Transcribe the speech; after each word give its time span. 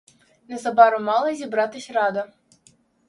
Незабаром 0.49 1.03
мала 1.05 1.35
зібратись 1.35 1.91
рада. 1.91 2.33